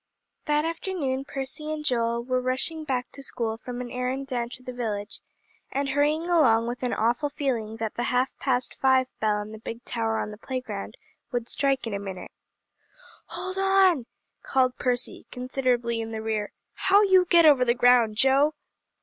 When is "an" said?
3.81-3.91, 6.81-6.91